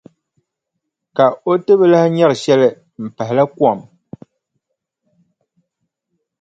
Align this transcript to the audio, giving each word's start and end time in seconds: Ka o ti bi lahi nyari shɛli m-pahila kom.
Ka 1.15 1.25
o 1.49 1.51
ti 1.63 1.73
bi 1.79 1.85
lahi 1.91 2.07
nyari 2.15 2.35
shɛli 2.43 2.69
m-pahila 3.03 3.43
kom. 3.59 3.79